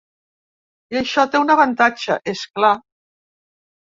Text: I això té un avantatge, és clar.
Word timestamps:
I 0.93 0.97
això 1.01 1.25
té 1.35 1.41
un 1.43 1.51
avantatge, 1.55 2.17
és 2.33 2.41
clar. 2.57 2.73